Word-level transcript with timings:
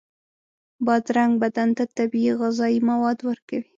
بادرنګ 0.85 1.33
بدن 1.43 1.69
ته 1.77 1.83
طبیعي 1.97 2.31
غذایي 2.39 2.79
مواد 2.89 3.17
ورکوي. 3.29 3.67